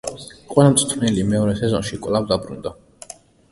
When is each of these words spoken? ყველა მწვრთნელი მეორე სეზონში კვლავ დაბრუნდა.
ყველა 0.53 0.71
მწვრთნელი 0.75 1.27
მეორე 1.35 1.55
სეზონში 1.61 2.01
კვლავ 2.07 2.27
დაბრუნდა. 2.35 2.75